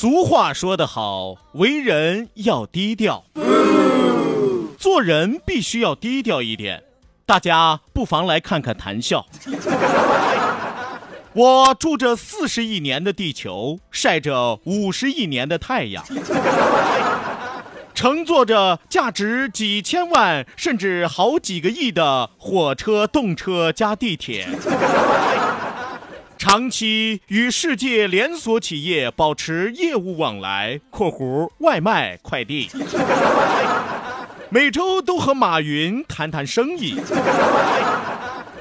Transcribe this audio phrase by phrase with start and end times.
[0.00, 3.22] 俗话说得好，为人要低调，
[4.78, 6.84] 做人必须要低调一点。
[7.26, 9.26] 大家不妨来看看谈笑。
[11.34, 16.02] 我住着四十亿年的地球，晒着五十亿年的太阳，
[17.92, 24.48] 乘坐着价值几千万甚至好几个亿的火车、动车加地铁。
[26.40, 32.70] 长期与世界连锁企业保持业务往来（括弧外卖、快递），
[34.48, 36.98] 每周都和马云谈谈生意。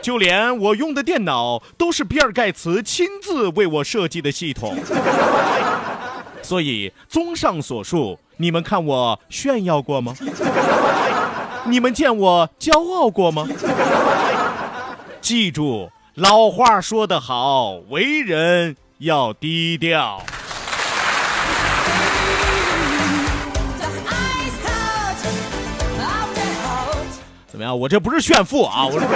[0.01, 4.77] 就连我用的电脑都是比尔盖茨亲自为我设计的系统。
[6.41, 10.13] 所以，综上所述，你们看我炫耀过吗？
[11.63, 13.47] 你们见我骄傲过吗？
[15.21, 15.89] 记住。
[16.19, 20.21] 老话说得好，为人要低调。
[27.47, 27.79] 怎么样？
[27.79, 29.07] 我这不是炫富啊，我是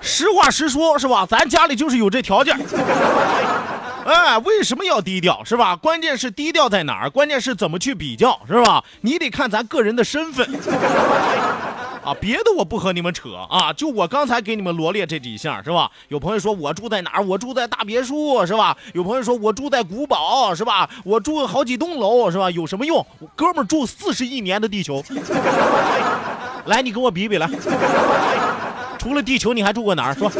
[0.00, 1.26] 实话实说，是吧？
[1.26, 2.56] 咱家里就是有这条件。
[4.06, 5.42] 哎，为什么要低调？
[5.42, 5.74] 是吧？
[5.74, 7.10] 关键是低调在哪儿？
[7.10, 8.84] 关键是怎么去比较，是吧？
[9.00, 10.48] 你得看咱个人的身份。
[12.04, 15.90] 啊，别的我不和你们扯啊，就我刚才给你们罗列这几项，是吧？
[16.08, 17.24] 有朋友说我住在哪儿？
[17.24, 18.76] 我住在大别墅，是吧？
[18.92, 20.88] 有朋友说我住在古堡，是吧？
[21.04, 22.50] 我住好几栋楼，是吧？
[22.50, 23.06] 有什么用？
[23.36, 25.02] 哥们住四十亿年的地球，
[26.66, 27.48] 来，你跟我比比来，
[28.98, 30.14] 除了地球你还住过哪儿？
[30.14, 30.30] 说。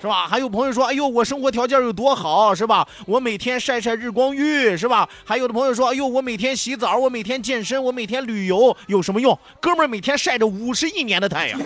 [0.00, 0.26] 是吧？
[0.26, 2.86] 还有朋友说，哎呦，我生活条件有多好，是吧？
[3.06, 5.08] 我每天晒晒日光浴，是吧？
[5.24, 9.38] 还有的朋友说，哎呦，我每天洗澡，我每天健身，我每天旅游，有什么用？
[9.60, 11.60] 哥们儿每天晒着五十亿年的太阳，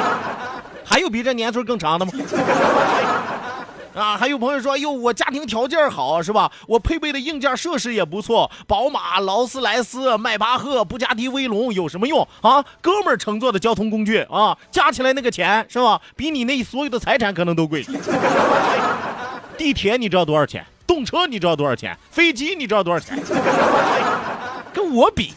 [0.84, 2.12] 还有比这年岁更长的吗？
[3.96, 6.52] 啊，还有朋友说，哟，我家庭条件好，是吧？
[6.68, 12.62] 我配备的硬件设施也不错，宝马、劳斯莱斯、迈巴赫、布加迪威龙有什么用啊？
[12.82, 15.98] 哥们儿乘坐的交通工具啊，加起来那个钱是吧？
[16.14, 17.82] 比你那所有的财产可能都贵。
[19.56, 20.62] 地铁你知道多少钱？
[20.86, 21.96] 动车你知道多少钱？
[22.10, 23.18] 飞机你知道多少钱？
[24.74, 25.32] 跟我比。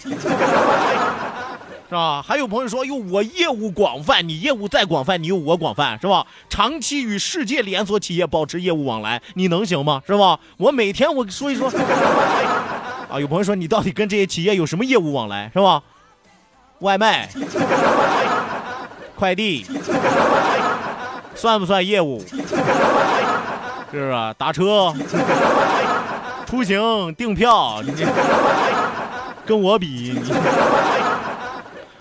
[1.90, 2.22] 是吧？
[2.22, 6.24] 还有朋友说，哟，我业务广泛，你业务再广泛，你有我广泛，是吧？
[6.48, 10.00] 长期与世界连锁企业保持业务往来，你能行吗？
[10.06, 10.40] 是吧？
[10.58, 11.68] 我每天我说一说，
[13.10, 15.82] 啊，有朋友说你到底跟这些企业有什么业务往来，是吧？
[16.82, 17.28] 外卖、
[19.16, 19.66] 快递，
[21.34, 22.24] 算不算业务？
[22.30, 22.36] 是
[23.92, 24.14] 不是？
[24.38, 24.94] 打车、
[26.46, 27.92] 出行、订票，你
[29.44, 30.32] 跟我比，你。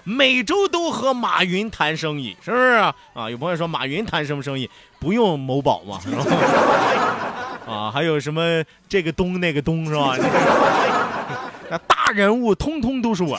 [0.09, 2.95] 每周都和马云谈生意，是不是啊？
[3.13, 4.71] 啊，有朋友说马云谈什么生意？
[4.99, 6.25] 不用某宝嘛，是吧？
[7.69, 10.17] 啊，还有什么这个东那个东是吧？
[11.69, 13.39] 那大人物通通都是我，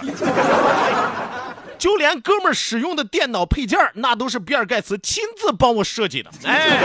[1.79, 6.29] 就连哥们儿使用的电脑配件那都是比尔盖茨亲自帮我设计的。
[6.45, 6.77] 哎，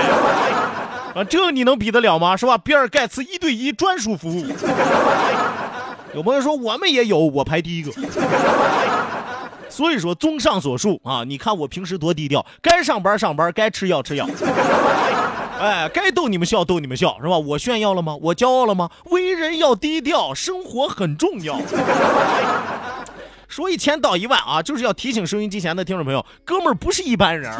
[1.14, 2.34] 啊，这你能比得了吗？
[2.38, 2.56] 是吧？
[2.56, 4.46] 比尔盖茨一对一专属服务。
[6.14, 7.92] 有朋友说我们也有，我排第一个。
[9.74, 14.24] 所以说，综上所述啊，你看我平时多低调，该上班上班，该吃药吃药，
[15.58, 17.36] 哎，该逗你们笑逗你们笑，是吧？
[17.36, 18.16] 我炫耀了吗？
[18.22, 18.88] 我骄傲了吗？
[19.06, 21.60] 为人要低调，生活很重要。
[23.48, 27.52] 说一千道一万啊，就是要提醒收音机前的听众朋友，哥们儿不是一般人。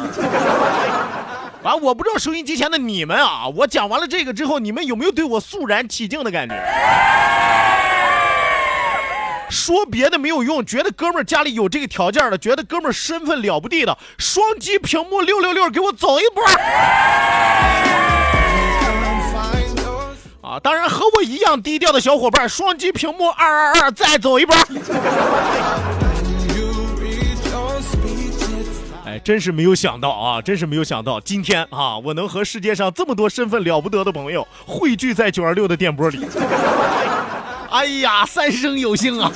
[1.63, 6.55] 完，我不知道收音机前的你们啊，我讲完了这个之后，你们有没有对我肃然起敬的感觉？
[9.49, 16.43] 说别的没有用，觉得哥们儿家里有这个条件的，觉得哥们儿身份了不地的，双击屏幕六六六，给我走一波！
[20.41, 24.55] 啊，当然和我一样低调的小伙伴，双击屏幕二二二，再走一波！
[29.05, 36.19] 哎，真是没有想到啊，真是没有想到，今天啊，我能和世界上这么多身份了不得的朋友汇聚在九二六的电波里。
[37.75, 39.29] 哎呀，三生有幸啊！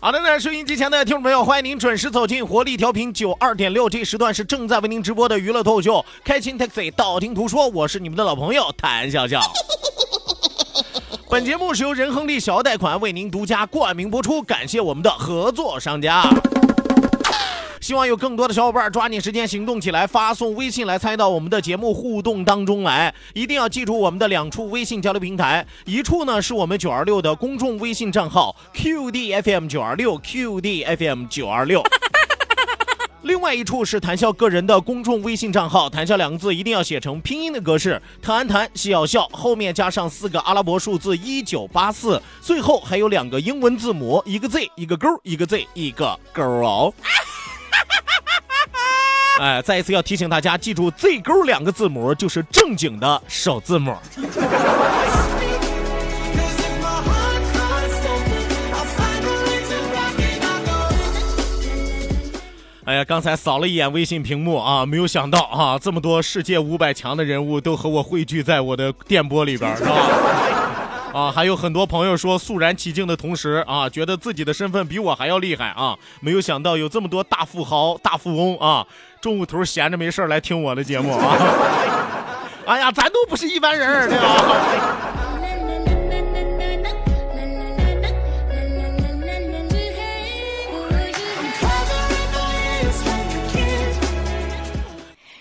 [0.00, 9.42] 好的呢，收音机前的听众朋友，欢迎您准时走进活力调频九二点六，这时段是正在为您直播的娱乐脱口秀《开心 Taxi》，道听途说，我是你们的老朋友谭笑笑。
[11.28, 16.24] 本节目是由仁亨利小额贷款为您独家冠名播出，感谢我们的合作商家。
[17.86, 23.14] 希望有更多的小伙伴抓紧时间行动起来，发送微信来参与到我们的节目互动当中来。
[23.32, 31.80] 一定要记住我们的两处微信交流平台，一处呢是我们九二六的公众微信账号 QDFM 九二六 QDFM 九二六，
[33.22, 46.92] 另外一处是谈笑个人的公众微信账号，谈笑两个字一定要写成拼音的格式，谈谈笑笑，后面加上四个阿拉伯数字一九八四，最后还有两个英文字母，一个 Z 一个勾，一个 Z 一个勾哦。
[49.40, 53.94] 哎，再一次要提醒大家，记住 Z 勾两个字母就是正经的首字母。
[62.86, 70.55] 哎呀，刚才扫了一眼微信屏幕啊，没有想到啊，这么多世界五百强的人物都和我汇聚在我的电波里边，是吧？
[71.16, 78.86] 啊，还有很多朋友说肃然起敬的同时啊，觉得自己的身份比我还要厉害啊，没有想到有这么多大富豪、大富翁啊，
[79.18, 81.38] 中午头闲着没事来听我的节目啊。
[82.68, 84.26] 哎呀，咱都不是一般人，对吧？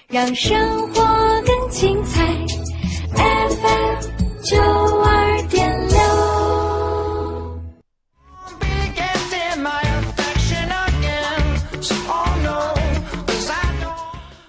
[0.07, 1.03] 让生活
[1.45, 2.34] 更精彩。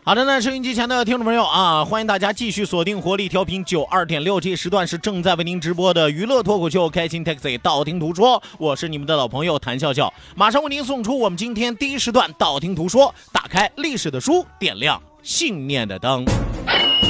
[0.09, 16.25] 好的呢，收音机前的听众朋友啊，欢迎大家继续锁定活力调频九二点六，这时段是正在为您直播的娱乐脱口秀《开心 Taxi》，道听途说，我是你们的老朋友谭笑笑，马上为您送出我们今天第一时段道听途说，打开历史的书，点亮信念的灯。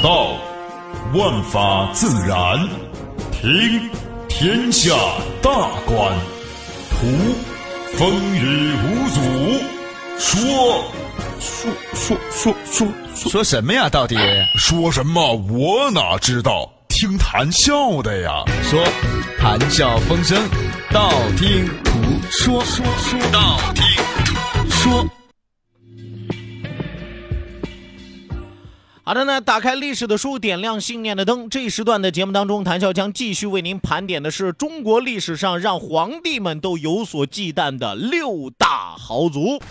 [0.01, 0.31] 道，
[1.13, 2.67] 万法自然；
[3.31, 3.91] 听，
[4.27, 4.95] 天下
[5.39, 5.51] 大
[5.85, 6.11] 观；
[6.89, 7.05] 图，
[7.95, 9.21] 风雨无阻；
[10.17, 10.83] 说，
[11.39, 13.87] 说说说说说什么呀？
[13.89, 14.15] 到底
[14.55, 15.35] 说什么？
[15.35, 16.71] 我哪知道？
[16.89, 18.43] 听谈笑的呀。
[18.63, 18.83] 说
[19.37, 20.41] 谈笑风生，
[20.91, 21.91] 道听途
[22.31, 23.83] 说，说说道听
[24.25, 25.07] 途说。
[29.03, 31.49] 好的呢，打开历史的书，点亮信念的灯。
[31.49, 39.61] 这一时段的节目当中，谭笑将继续为您盘点的是中国历史上让皇帝们都有所忌惮的六大豪族。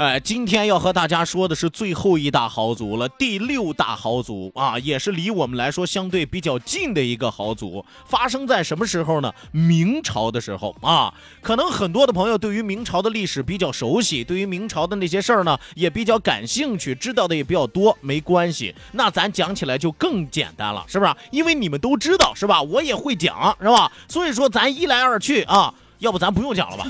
[0.00, 7.84] 哎，今天要和大家说的是最后一大豪族了，第六大豪族啊，也是离我们来说相对比较近的一个豪族。
[8.06, 9.30] 发生在什么时候呢？
[9.52, 17.94] 明朝的时候啊，可能很多的朋友对于明朝的历史比较熟悉，对于明朝的那些事儿呢也比较感兴趣，知道的也比较多。
[18.00, 21.14] 没关系，那咱讲起来就更简单了，是不是？
[21.30, 22.62] 因为你们都知道，是吧？
[22.62, 23.92] 我也会讲，是吧？
[24.08, 26.86] 所以说咱一来二去啊，要不咱不用讲了吧？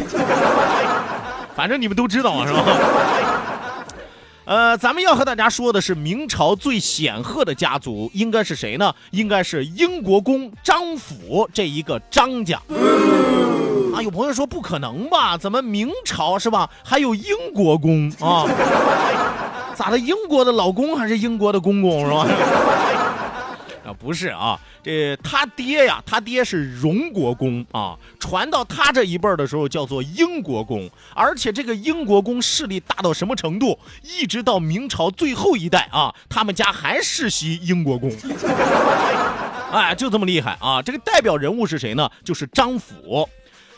[1.54, 2.64] 反正你们都知道嘛，是吧？
[4.47, 8.92] 呃，咱们要和大家说的是明朝最显赫的家族，应该是谁呢？
[9.12, 12.57] 应该是英国公张府这一个张家。
[13.95, 15.37] 啊，有朋友说不可能吧？
[15.37, 16.69] 怎么明朝是吧？
[16.85, 18.45] 还有英国公啊？
[19.76, 19.99] 咋的？
[19.99, 22.26] 英国的老公还是英国的公公是吧？
[23.84, 33.78] 啊，不是啊，这他爹呀，他爹是荣国公啊，传到他这一辈儿的时候叫做英国公，而且这个英国公势力大到什么程度？
[34.02, 38.10] 一直到明朝最后一代啊，他们家还世袭英国公，
[39.72, 40.82] 哎，就这么厉害啊！
[40.82, 42.10] 这个代表人物是谁呢？
[42.22, 43.28] 就是张辅。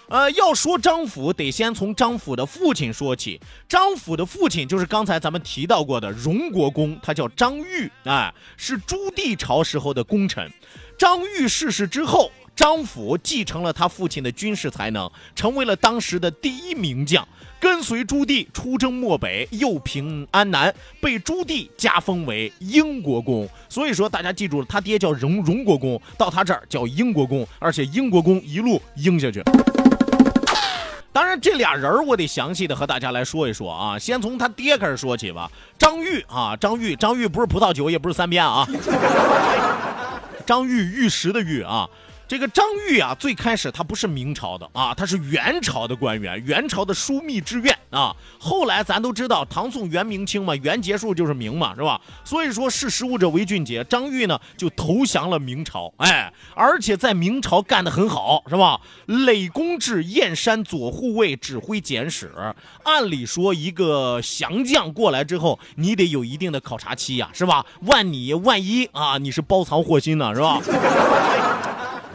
[0.09, 3.41] 呃，要说张辅，得先从张辅的父亲说起。
[3.69, 10.51] 张辅的父亲就是刚才咱们提到过的荣国公，他叫张玉，哎，是朱棣朝时候的功臣。
[10.99, 17.27] 张玉逝世之后，张辅继承了他父亲的军事才能，成为了当时的第一名将，
[17.59, 23.49] 跟随朱棣出征漠北，又平安南，被朱棣加封为英国公。
[23.69, 29.43] 所以说，大家记住了，他爹叫荣荣国公，到他这儿叫英国公，而且英国公一路英下去。
[31.13, 33.99] 当然，这俩人儿我得详细的和大家来说一说啊。
[33.99, 35.51] 先从他爹开始说起吧。
[35.79, 38.67] 张玉啊，张玉，张玉不是葡萄酒，也不是三鞭啊。
[40.47, 41.89] 张玉玉石的玉啊，
[42.33, 48.17] 这个张玉啊，最开始他不是明朝的啊，他是元朝的官员，元朝的枢密志愿啊。
[48.39, 52.01] 后来咱都知道，唐宋元明清嘛，元结束就是明嘛，是吧？
[52.25, 58.81] 所以说识时务者为俊杰，张玉呢就投降了明朝，哎，而且在明朝干得很好，是吧？
[59.05, 62.33] 累公至燕山左护卫指挥简使。
[62.85, 67.67] 按理说，一个降将过来之后，你得有一定的考察期呀，是吧？
[67.83, 70.59] 万你万一啊，你是包藏祸心呢，是吧？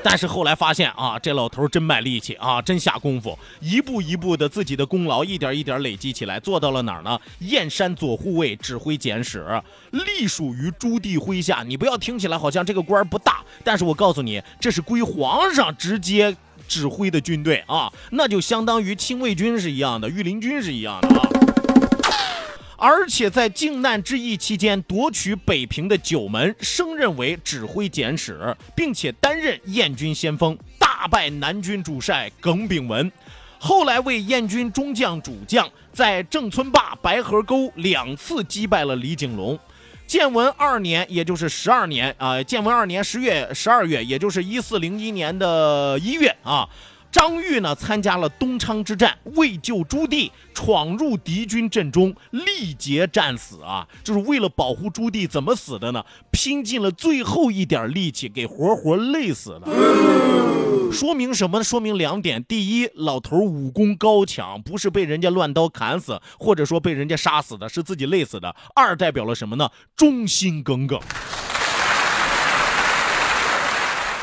[0.04, 7.20] 但是后来发现啊，这老头真卖力气啊，真下功夫，一步一步的自己的功劳一点一点累积起来，做到了哪儿呢？
[7.39, 9.46] 燕山左护卫指挥简使，
[9.92, 11.63] 隶属于朱棣麾下。
[11.68, 16.36] 你不要听起来好像这个官儿不大，但是我告诉你，这是归皇上直接
[16.68, 21.47] 指挥的军队啊，那就相当于亲卫军是一样的，御林军是一样的啊。
[22.77, 33.12] 而且在靖难之役期间夺取北平的九门，升任为指挥简使，并且担任燕军先锋，大败南军主帅耿炳文。
[33.60, 39.57] 后来为燕军中将主将，在郑村坝、白河沟两次击败了李景龙。
[40.05, 46.69] 建文二年，也就是十二年啊，建文二年十月、十二月，也就是一四零一年的一月啊。
[47.12, 53.88] 张玉呢参加了东昌之战，为救朱棣，闯入敌军阵中，力竭战死啊！
[54.04, 56.06] 就是为了保护朱棣，怎么死的呢？
[56.32, 59.68] 拼尽了最后一点力气，给活活累死的。
[60.92, 61.64] 说明什么呢？
[61.64, 69.70] 说明两点：第一，老头武功高强，不是被人家乱刀砍死，或者说被人家杀死的，是自己累死的；二，代表了什么呢？
[69.96, 71.00] 忠心耿耿。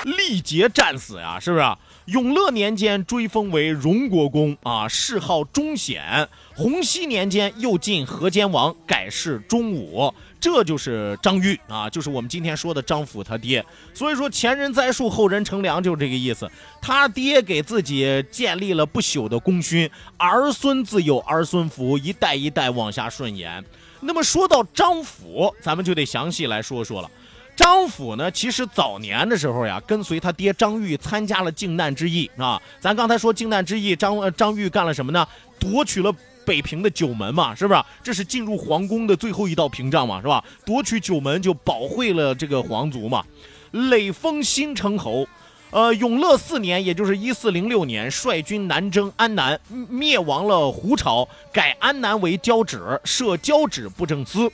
[0.04, 1.64] 力竭战死呀，是不是？
[2.06, 6.28] 永乐年间追封为荣国公啊，谥号忠显。
[6.54, 10.12] 洪熙年间又晋河间王，改谥忠武。
[10.38, 13.64] 这就是张玉啊，就是我们今天说的张府他爹。
[13.94, 16.46] 所以说前人栽树，后人乘凉，就是这个意思。
[16.82, 23.64] 他爹给自己建立了不朽的功勋，儿孙自有儿孙福，一代一代往下顺延。
[24.00, 27.10] 那么说到张府，咱们就得详细来说说了。
[27.56, 32.60] 张辅呢，其实早年的时候呀，跟随他爹张玉参加了靖难之役啊。
[32.80, 35.26] 咱刚才说靖难之役，张张玉干了什么呢？
[35.58, 36.12] 夺取了
[36.44, 37.80] 北平的九门嘛，是不是？
[38.02, 40.44] 这是进入皇宫的最后一道屏障嘛，是吧？
[40.64, 43.24] 夺取九门就保会了这个皇族嘛，
[43.70, 45.26] 累封新城侯。
[45.70, 49.58] 呃，永乐四年，也就是一四零六年，率军南征安南，
[49.88, 54.48] 灭亡了胡朝，改安南为交趾，设交趾布政司。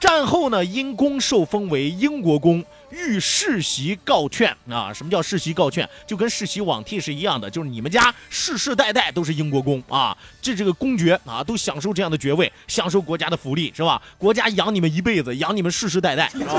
[0.00, 4.90] 战后呢，因公受封为英国公，欲世袭告劝啊。
[4.90, 5.86] 什么叫世袭告劝？
[6.06, 14.00] 就跟世袭罔替是一样的，就是你们家世世代代都是英国公啊，这这个公爵啊，都享受这样的爵位，享受国家的福利，是吧？
[14.16, 16.54] 国家养你们一辈子，养你们世世代代，是吧？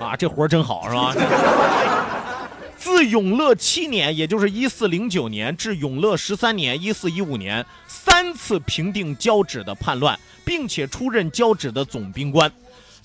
[0.00, 1.14] 啊，这活真好，是吧？
[2.80, 12.50] 自永乐七年，也就是一四零九年至永乐十三年（一四一五年），三次平定交趾的叛乱，并且出任交趾的总兵官。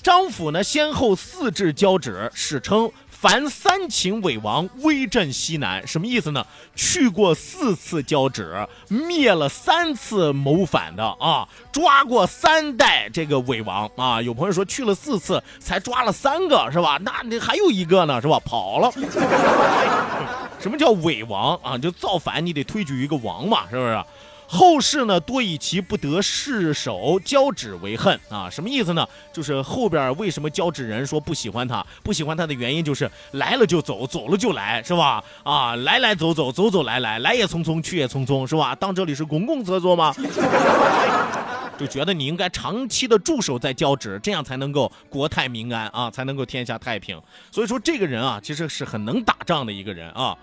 [0.01, 2.89] 张辅呢，先后四治交趾，史称
[3.25, 5.87] 凡三秦伪王，威震西南。
[5.87, 6.45] 什么意思呢？
[6.75, 14.21] 去过四次交趾，灭了三次谋反的啊，抓过三代这个伪王啊。
[14.21, 16.99] 有朋友说去了四次才抓了三个，是吧？
[17.01, 18.39] 那你还有一个呢，是吧？
[18.45, 18.91] 跑了。
[20.61, 21.75] 什么叫伪王啊？
[21.79, 24.03] 就造反，你得推举一个王嘛，是不是？
[24.47, 28.49] 后世呢，多以其不得世守交趾为恨啊。
[28.49, 29.07] 什么意思呢？
[29.33, 31.85] 就是后边为什么交趾人说不喜欢他？
[32.03, 35.23] 不喜欢他的原因就是来了就走，走了就来，是吧？
[35.43, 38.75] 啊，来来走走，走走来来，来也匆匆，去也匆匆，是吧？
[38.75, 40.13] 当这里是公共厕所吗？
[41.77, 47.21] 就觉得你应该长期的驻守在交趾，这样才能够国泰民安啊，才能够天下太平。
[47.51, 50.37] 所以说这个人啊，其实是很能打仗的一个人啊，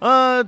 [0.00, 0.44] 呃。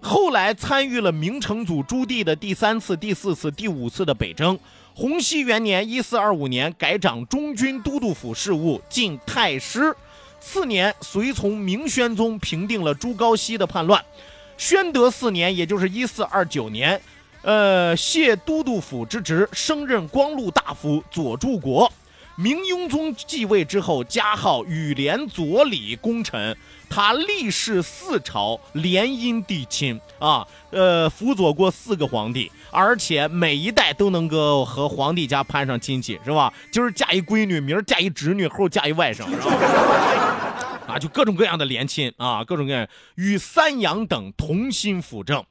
[0.00, 4.58] 后来参与了明成祖朱棣的第三次、第四次、第五次的北征。
[4.94, 9.94] 洪熙元年（一四二五年）改掌中军都督府事务，进太师。
[10.40, 14.04] 次年，随从明宣宗平定了朱高煦的叛乱。
[14.56, 17.00] 宣德四年，也就是一四二九年，
[17.42, 21.92] 呃，卸都督府之职，升任光禄大夫、左柱国。
[22.40, 26.56] 明英宗继位之后，加号羽连左理功臣，
[26.88, 36.54] 他历仕四朝，联姻帝亲啊，呃，辅佐过四个皇帝，而且每一代都能够和皇帝家攀上亲戚，是吧？
[36.70, 40.86] 今儿嫁一闺女，明儿嫁一侄女，后嫁一外甥，是吧？
[40.94, 45.44] 啊，就各种各样的联亲啊，各种各样与三杨等同心辅政。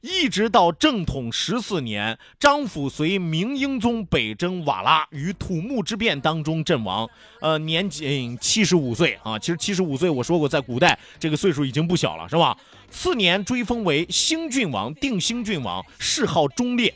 [0.00, 7.08] 一直到正统十四年，张辅随明英宗北征瓦剌，于土木之变当中阵亡，
[7.40, 9.38] 呃，年仅七十五岁啊。
[9.38, 12.56] 其实七十五岁，我说过，在古代这个岁数已经不小了，是吧？
[12.90, 16.94] 次年追封为兴郡王，定兴郡王，谥号忠烈。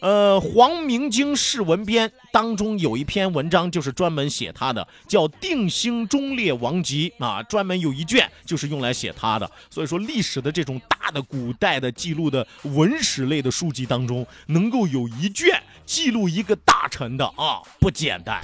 [0.00, 9.50] 呃，《黄明经世文编》当中有一篇文章，就是专门写他的，叫《定兴忠烈王集》啊，专门有一卷就是用来写他的。
[9.70, 18.38] 所以说，历史的这种大的古代的记录的文史类的书籍当中，能够有一卷记录一个大臣的啊，不简单。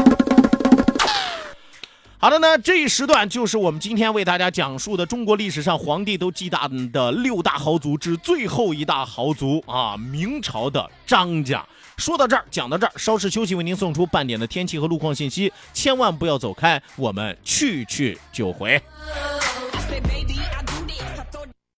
[2.22, 11.66] 好的呢，这一时段就是我们今天为大家讲述的中国历史上皇帝都忌惮的六大豪族之最后一大豪族啊，明朝的张家。
[11.96, 18.80] 说到这儿，讲到这儿，稍事休息，为您送出半点的天气和路况信息，千万不要走开，我们去去就回。